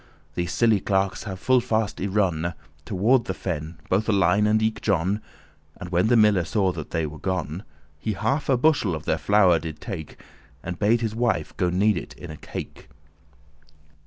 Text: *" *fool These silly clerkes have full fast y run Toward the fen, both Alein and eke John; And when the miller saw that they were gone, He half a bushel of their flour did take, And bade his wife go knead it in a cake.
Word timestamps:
*" 0.01 0.01
*fool 0.01 0.31
These 0.33 0.51
silly 0.53 0.79
clerkes 0.81 1.25
have 1.25 1.39
full 1.39 1.59
fast 1.61 1.99
y 1.99 2.07
run 2.07 2.55
Toward 2.85 3.25
the 3.25 3.35
fen, 3.35 3.79
both 3.87 4.07
Alein 4.07 4.49
and 4.49 4.59
eke 4.59 4.81
John; 4.81 5.21
And 5.77 5.89
when 5.91 6.07
the 6.07 6.17
miller 6.17 6.43
saw 6.43 6.71
that 6.71 6.89
they 6.89 7.05
were 7.05 7.19
gone, 7.19 7.63
He 7.99 8.13
half 8.13 8.49
a 8.49 8.57
bushel 8.57 8.95
of 8.95 9.05
their 9.05 9.19
flour 9.19 9.59
did 9.59 9.79
take, 9.79 10.19
And 10.63 10.79
bade 10.79 11.01
his 11.01 11.13
wife 11.13 11.55
go 11.55 11.69
knead 11.69 11.97
it 11.97 12.13
in 12.15 12.31
a 12.31 12.37
cake. 12.37 12.89